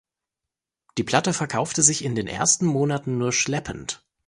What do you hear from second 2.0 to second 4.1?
in den ersten Monaten nur schleppend.